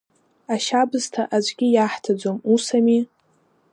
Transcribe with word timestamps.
Ашьабсҭа 0.53 1.23
аӡәгьы 1.35 1.67
иаҳҭаӡом, 1.71 2.37
усами? 2.53 2.99